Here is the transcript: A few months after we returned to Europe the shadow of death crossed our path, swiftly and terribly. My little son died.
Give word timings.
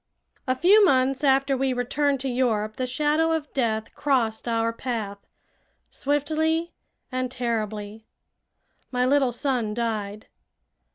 A 0.47 0.55
few 0.55 0.83
months 0.83 1.23
after 1.23 1.55
we 1.55 1.73
returned 1.73 2.19
to 2.21 2.27
Europe 2.27 2.77
the 2.77 2.87
shadow 2.87 3.33
of 3.33 3.53
death 3.53 3.93
crossed 3.93 4.47
our 4.47 4.73
path, 4.73 5.19
swiftly 5.91 6.73
and 7.11 7.29
terribly. 7.29 8.07
My 8.91 9.05
little 9.05 9.31
son 9.31 9.75
died. 9.75 10.25